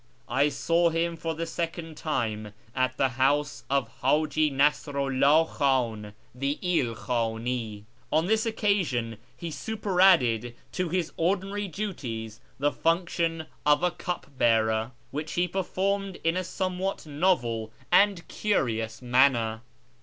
[0.29, 6.15] I saw him for the second time at the house of H;iji Nasru 'llah Khan,
[6.33, 7.83] the Ilkhani.
[8.11, 15.33] On this occasion he superadded to his ordinary duties the function of cup bearer, which
[15.33, 19.61] he performed in a somewhat novel and jcurious manner.